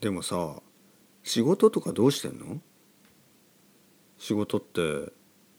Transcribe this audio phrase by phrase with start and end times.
[0.00, 0.60] でもさ
[1.22, 2.60] 仕事とかどうしてんの？
[4.16, 5.12] 仕事って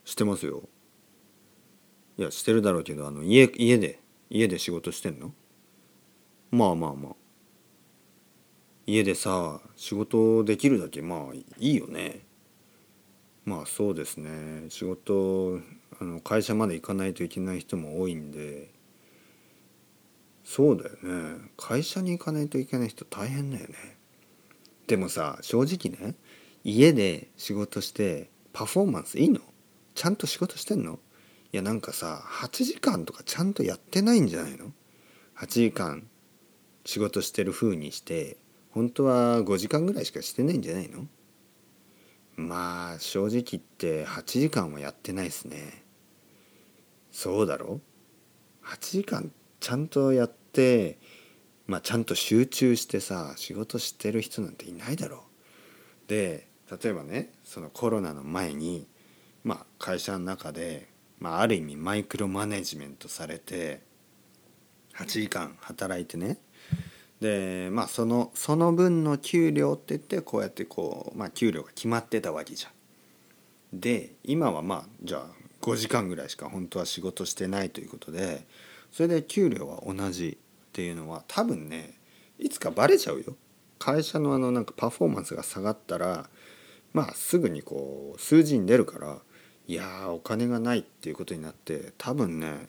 [0.04, 0.62] してますよ。
[2.18, 5.32] いやしてるだろうけどあの家家で家で仕事してんの？
[6.50, 7.12] まあまあまあ。
[8.86, 12.20] 家でさ仕事できるだけまあいいよね。
[13.44, 14.68] まあそうですね。
[14.68, 15.60] 仕事
[16.00, 18.70] あの会社まで行かないといけない人も多いんで。
[20.44, 20.90] そうだよ
[21.36, 21.50] ね。
[21.56, 23.96] 会社に行かないといけない人大変だよね。
[24.90, 26.16] でもさ正直ね
[26.64, 29.38] 家で仕事してパフォーマンスいいの？
[29.94, 30.98] ちゃんと仕事してんの？
[31.52, 34.72] いやなんかさ8時間とかちゃんとやってないんじゃないの
[35.38, 36.08] ?8 時間
[36.84, 38.36] 仕事してる風にして
[38.72, 41.06] 本当は5時間ぐらいしかしてないんじゃないの？
[42.34, 45.84] まあ正直言って8時間はやってないっすね。
[47.12, 47.80] そうだろ
[48.64, 49.30] ？8時間
[49.60, 50.98] ちゃんとやって
[51.70, 55.20] まあちゃんと集中してさ仕事してる人なんていないだろう。
[56.08, 58.88] で例えばねそのコロナの前に
[59.44, 60.88] まあ会社の中で、
[61.20, 63.82] まあ、ある意味マイクロマネジメントされて
[64.96, 66.38] 8時間働いてね。
[67.20, 73.80] でまあそのその分の給料って言ってこうやってこう、まあ、給料が決まってたわけじゃん。
[73.80, 75.26] で今はまあじゃあ
[75.60, 78.44] 5時間ぐらいしか本当は仕事してないということで
[78.90, 80.36] それで給料は同じ。
[80.80, 81.92] っていうのは多分ね
[82.38, 83.36] いつかバレちゃうよ。
[83.78, 86.30] 会社のあのなんかパフォーマンスが下がったら
[86.94, 89.18] まあすぐにこう数字に出るから
[89.66, 92.68] いやお金がないっていうことになって多分ね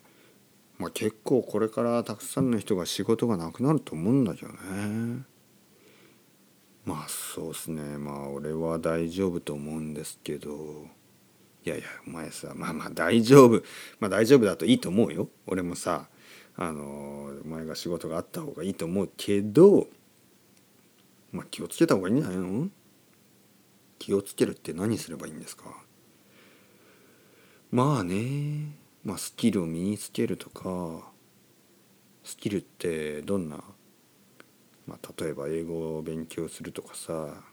[0.78, 5.24] まあ、結構これからたくさんの人が仕事がなくなると思うんだけどね。
[6.84, 8.00] まあそうっすね。
[8.00, 10.88] まあ俺は大丈夫と思うんですけど。
[11.64, 13.62] いやいやお前さまあまあ大丈夫。
[14.00, 15.30] まあ大丈夫だといいと思うよ。
[15.46, 16.08] 俺もさ
[16.58, 19.88] あのお前が仕事があった方がいいと思うけど
[21.32, 22.70] まあ気をつけた方がいいんじゃないの？
[24.00, 25.66] 気をつけるって何すればいいんですか？
[27.72, 31.10] まあねまあ、スキルを身につけるとか
[32.24, 33.58] スキルってどんな、
[34.86, 37.44] まあ、例えば英語を勉強するとかさ。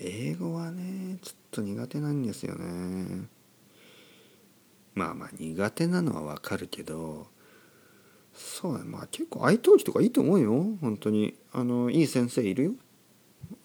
[0.00, 3.26] 英語はねちょっと苦手なんですよね。
[4.98, 7.28] まあまあ苦手なのはわかるけど
[8.34, 10.64] そうまあ結構愛登記とかいいと思うよ。
[10.80, 11.34] 本当に。
[11.52, 12.72] あのいい先生いるよ。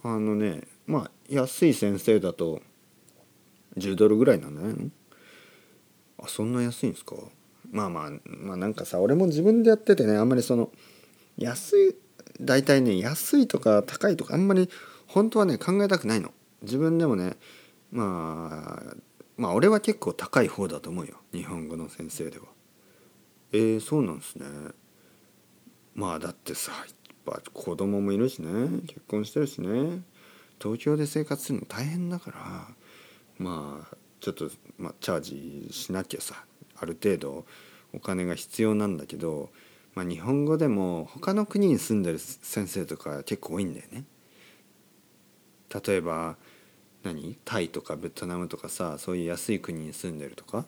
[0.04, 2.62] あのねまあ安い先生だと
[3.78, 4.90] 10ドルぐらいなんじゃないの
[6.20, 7.16] あそんな安いんですか？
[7.72, 10.70] まあまあまあなんかさ俺も自分でやっててねあんまりその
[11.38, 11.96] 安い
[12.40, 14.70] 大体ね安いとか高いとかあんまり
[15.08, 16.32] 本当はね考えたくないの。
[16.62, 17.38] 自分でもね
[17.92, 18.96] まあ
[19.38, 21.18] まあ俺は結構高い方だと思うよ。
[21.34, 22.46] 日本語の先生では。
[23.52, 24.46] えー、そうなんですね。
[25.96, 26.86] まあだってさやっ
[27.26, 28.82] ぱ子供もいるしね。
[28.88, 30.02] 結婚してるしね。
[30.62, 32.68] 東京で生活するの大変だから。
[33.38, 36.46] まあちょっと、まあ、チャージしなきゃさ。
[36.76, 37.46] ある程度
[37.94, 39.50] お金が必要なんだけど、
[39.96, 44.06] まあ、日本語でも他の国に住んでる先生とか結構多いんだよね。
[45.86, 46.38] 例えば
[47.04, 47.38] 何？
[47.46, 50.66] タイとかベトナムとかさそういう安い国に住んでるとか？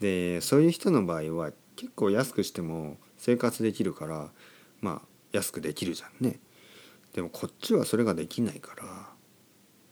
[0.00, 4.28] でそういう人の場合は結構安くしても生活できるから
[4.80, 6.38] まあ安くできるじゃんね。
[7.14, 8.84] でもこっちはそれができないから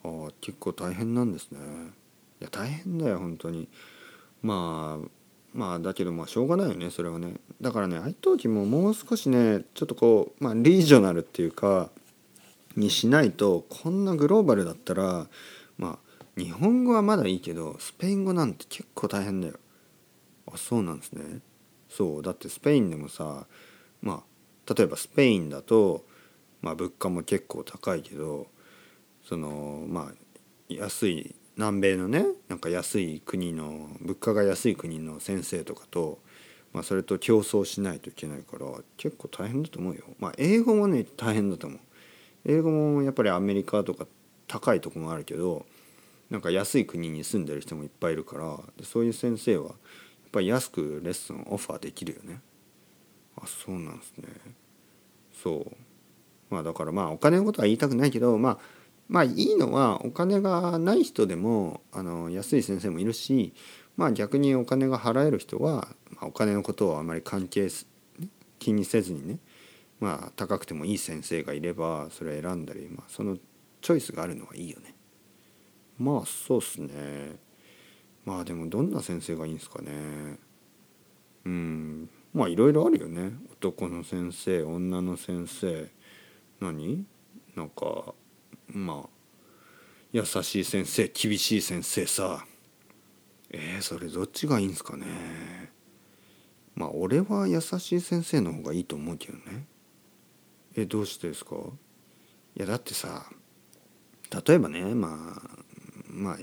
[0.05, 1.59] あ結構大変なんですね。
[2.41, 3.69] いや大変だよ本当に
[4.43, 5.09] まあ
[5.53, 11.91] まあだけどまあしょうがないよねそれはねだからね愛登記ももう少しねちょっとこうまあリージョナルっていうか
[12.77, 15.27] にしないとこんなグローバルだったら
[15.79, 19.55] まあ日本語はまだいいけどスペイン語なんて結構大変だよ
[20.53, 21.41] あそうなんですね
[21.89, 23.47] そうだってスペインでもさ
[24.03, 24.25] ま
[24.69, 26.05] あ例えばスペインだと
[26.63, 28.47] まあ物価も結構高いけど
[29.25, 30.13] そのまあ
[30.69, 36.19] 安い南米のねなんか安い国の物価が安い国の先生とかと、
[36.73, 38.67] まあ、それと競争しないといけないから
[38.97, 40.05] 結構大変だと思うよ。
[40.19, 41.81] まあ、英語もね大変だと思う。
[42.45, 44.07] 英語もやっぱりアメリカとか
[44.47, 45.67] 高いとこもあるけど
[46.31, 49.75] なんか安い国に住んでる人もいっぱいいるからそういう先生はやっ
[50.33, 52.41] ぱり安くレッスンオファーできるよね。
[53.37, 54.29] あそうなんですね。
[55.43, 55.77] そう
[56.51, 58.59] まあだからまあお金のことは言いたくないけどまあ
[59.09, 63.53] まあいいのはお金がない人でもあの安い先生もいるし
[63.97, 67.69] まあ逆にお金が払える人は、まあ、お金のことをあまり関係
[68.61, 69.39] 気にせずにね
[70.01, 73.37] まあ高くてもいい先生がいればそれ選んだり、まあ、その
[73.81, 74.95] チョイスがあるのはいいよね。
[75.99, 77.37] まあそうっすね。
[78.25, 80.39] まあでもどんな先生がいいんですかね。
[81.45, 83.33] うんまあいろいろあるよね。
[83.53, 85.89] 男の先生女の先生
[86.61, 87.07] 何？
[87.55, 88.15] なんか
[88.69, 89.09] まあ
[90.13, 92.45] 優しい先生厳しい先生さ
[93.51, 95.07] えー、それどっちがいいんすかね
[96.75, 99.67] まあ俺は優しい先生の方がいいと思うけどね
[100.77, 101.57] えどうしてですか？
[102.57, 103.27] いやだってさ
[104.47, 105.59] 例えばねまあ
[106.09, 106.37] まあ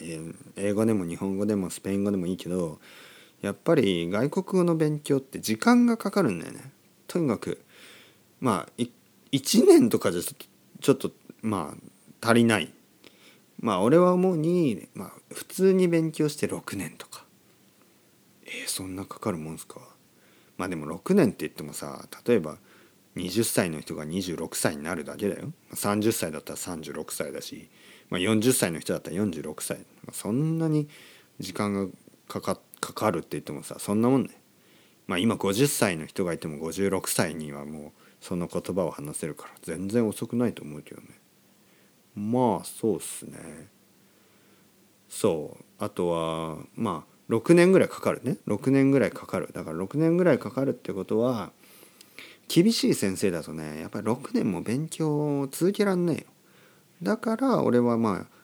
[0.56, 2.80] 英語でも日本語でもスペイン語でもいいけど
[3.42, 6.72] やっぱり外国語の勉強って時間がかかるんだよね。
[7.08, 7.62] とにかく
[8.40, 8.82] まあ
[9.32, 11.76] 1年とかじゃちょっとま
[12.22, 12.74] あ足りない。
[13.60, 17.26] まあ俺は思うに、まあ、普通に勉強して6年とか。
[18.46, 19.82] えー、そんなかかるもんすか？
[20.58, 22.58] まあでも6年って言ってもさ例えば
[23.18, 25.52] 20歳の人が26歳になるだけだよ。
[25.74, 27.70] 30歳だったら36歳だし、
[28.10, 30.88] まあ、40歳の人だったら46歳、まあ、そんなに
[31.40, 31.88] 時間が
[32.28, 34.30] かかかかるって言ってもさそんなもんね
[35.08, 37.92] まあ今50歳の人がいても56歳にはもう
[38.22, 41.08] その言葉を話せるから全然遅くないと思うけどね。
[42.16, 43.70] まあそうっすね。
[45.08, 45.64] そう。
[45.80, 48.38] あとはまあ6年ぐらいかかるね。
[48.48, 49.50] 6年ぐらいかかる。
[49.54, 51.52] だから6年ぐらいかかるってことは
[52.48, 56.24] 厳しい先生だとねやっぱり6年も勉強を続けらんねえよ。
[57.04, 58.38] だから俺はまあ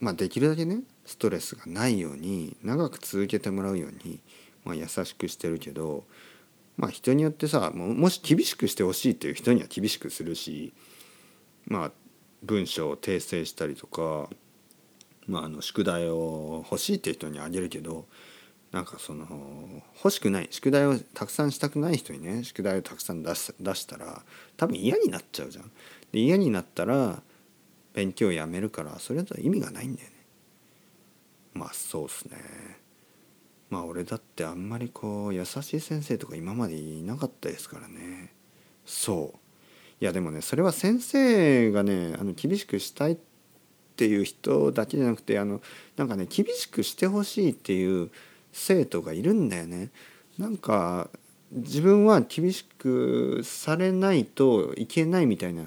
[0.00, 4.20] まあできるだけねストレスがないように長く続けてもらうように、
[4.64, 6.04] まあ、優しくしてるけど
[6.76, 10.72] まあ人によってさもし厳しくしてほしいっていう人には厳しくするし
[11.66, 11.90] まあ
[12.42, 14.28] 文章を訂正したりとか、
[15.26, 18.06] まあ、あの宿題を欲しいっていう人にあげるけど
[18.74, 19.24] なんかその
[19.94, 24.22] 欲しくない宿題をたくさんしたくない人にね宿題をたくさん出す出したら
[24.56, 25.70] 多分嫌になっちゃうじゃん。
[26.10, 27.22] で嫌になったら
[27.92, 30.14] 勉強をやめるからそれだと意味がないんだよね。
[31.52, 32.36] まあそうっすね。
[33.70, 38.32] まあ俺だってあんまりこう優しい先生とか今までいなかったですからね。
[38.84, 39.38] そう
[40.02, 43.18] いやでもねそれは先生がねあの厳しくしたいっ
[43.96, 45.62] ていう人だけじゃなくてあの
[45.96, 48.10] なんかね厳しくしてほしいっていう
[48.54, 49.90] 生徒がいるんだよね。
[50.38, 51.10] なんか
[51.50, 55.64] 自分は厳しくされないといけないみたいな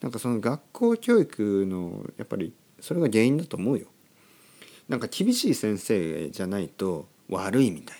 [0.00, 3.86] なんかその学校教育のやっぱりそれが原因だと思うよ。
[4.88, 7.96] なんか厳しい先生じゃないと悪いみたい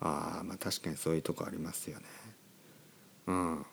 [0.00, 0.08] な
[0.38, 2.04] あまあ確かにそういうとこありますよね。
[3.26, 3.66] うん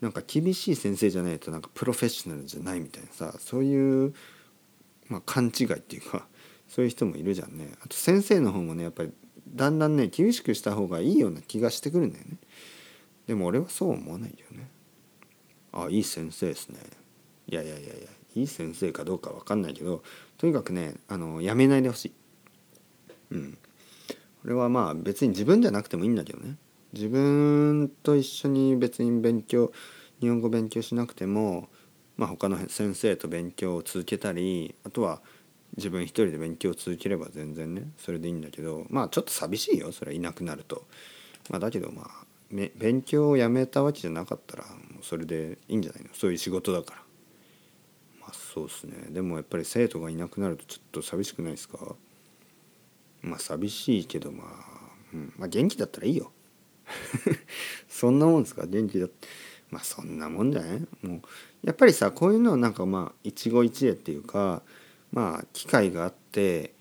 [0.00, 4.14] なんか厳しい先生じゃないとなんかプロフェッショナルじゃないみたいなさそういう、
[5.08, 6.26] まあ、勘違いっていうか
[6.74, 7.70] そういう人もいるじゃんね。
[7.84, 9.12] あと先生の方もねやっぱり
[9.46, 12.36] だんだんね厳しくした方がいいような気がしてくるんだよね。
[13.28, 14.68] でも俺はそう思わないよね。
[15.72, 16.80] あいい先生ですね。
[17.46, 17.94] いやいやいやいや
[18.34, 20.02] いい先生かどうか分かんないけど
[20.36, 22.12] とにかくねあのやめないでほしい。
[23.30, 23.58] うん。
[24.42, 26.56] これはまあ別に自分じゃなくてもいいんだけどね。
[26.92, 29.70] 自分と一緒に別に勉強
[30.20, 31.68] 日本語勉強しなくても、
[32.16, 35.22] まあ、他の先生と勉強を続けたりあとは
[35.76, 40.86] 自分一人で勉強を続ければ全然ねそれでいいんだけどまあちょっと寂しいよそれいなくなると。
[41.50, 42.24] まあ、だけどまあ
[42.76, 46.10] 勉強をやめたわけじゃなかったらもうそれでいいんじゃないの？
[46.14, 47.02] そういう仕事だから。
[48.20, 51.78] まあそうっすねでもやっぱり生徒がいなくなるとちょっと寂しくないですか？
[53.22, 54.48] まあ寂しいけどまあ、
[55.12, 56.30] うん、まあ元気だったらいいよ。
[57.88, 58.66] そんなもんですか？
[58.66, 59.26] 元気だって
[59.70, 60.80] まあそんなもんじゃない？
[61.02, 61.20] もう
[61.64, 64.62] やっぱりさこういうのはなんかまあ一期一会っていうか
[65.14, 66.74] まあ機会があって、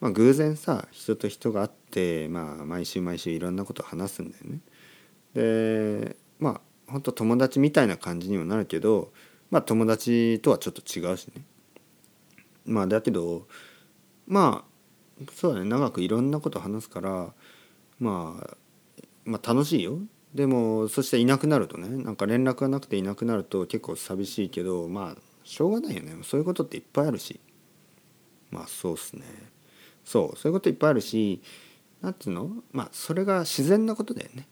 [0.00, 4.60] まあ、偶然さ人と人が会って、まあ、毎週毎週いろんなこと話すんだよね。
[5.34, 9.12] でまあ本当友達みたいな感じにもなるけど
[9.50, 11.44] まあ友達とはちょっと違うしね。
[12.64, 13.48] まあだけど
[14.28, 17.32] まあそうだね長くいろんなこと話すから
[17.98, 18.56] まあ
[19.24, 19.98] まあ楽しいよ
[20.32, 27.40] でもそしていなくなるとねなんか連絡がなくていなくなると結構寂しいけどまあしょうがないよねそういうことっていっぱいあるし
[28.50, 29.22] まあそうっすね。
[30.04, 31.42] そうそういうこといっぱいあるし
[32.02, 32.50] 何ていうの？
[32.72, 34.46] まあそれが自然なことだよね。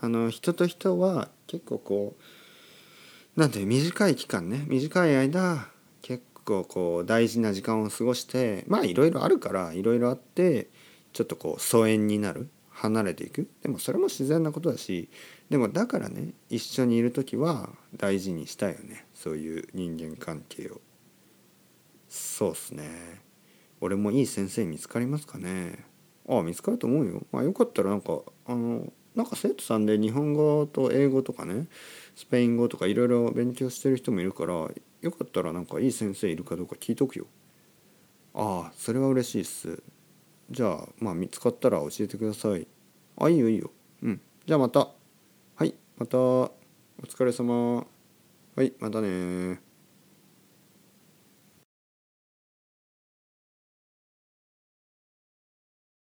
[0.00, 2.16] あの人と人は結構こ
[3.36, 4.64] うなんていう短い期間ね。
[4.68, 5.68] 短い間
[6.00, 10.68] 結構こう大事な時間を過ごしてまあいろいろあるからいろいろあって
[11.12, 12.48] ちょっとこう疎遠になる。
[12.74, 13.48] 離れていく。
[13.62, 15.10] でもそれも自然なことだし
[15.50, 19.04] でもだからね一緒にいる時は大事にしたいよね。
[19.14, 20.80] そういう人間関係を。
[22.08, 23.20] そうっすね。
[23.82, 25.84] 俺もいい先生見つかりますかね？
[26.28, 27.26] ああ見つかると思うよ。
[27.32, 31.66] まあよかったらなんかあのなんか生徒さんで日本語と英語とかね
[32.14, 37.26] スペイン語とかいろいろ勉強してる人もいるからよかったらなんかいい先生いるかどうか聞いとくよ。
[38.34, 39.82] ああそれは嬉しいっす。
[40.48, 42.68] じゃあまあ見つかったら教えてください。
[43.16, 43.70] あいいよいいよ。
[44.02, 44.20] うん。
[44.46, 44.90] じゃあまた。
[45.56, 46.18] はいまた。
[46.18, 46.50] お
[47.08, 47.84] 疲れ様。
[48.54, 49.71] はいまたね